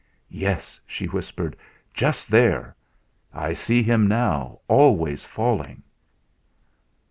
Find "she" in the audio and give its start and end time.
0.87-1.05